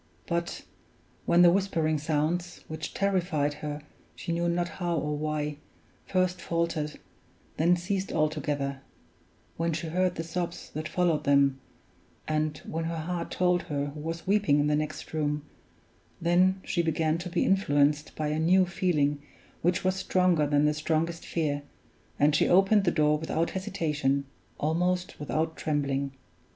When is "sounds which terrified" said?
1.99-3.53